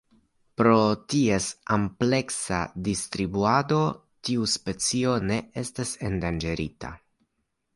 [0.59, 0.77] Pro
[1.13, 3.83] ties ampleksa distribuado
[4.31, 6.95] tiu specio ne estas endanĝerita.